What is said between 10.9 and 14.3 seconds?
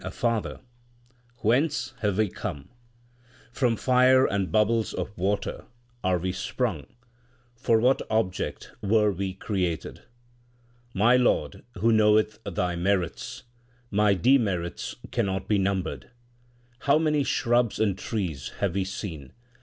My Lord, who knoweth Thy merits? My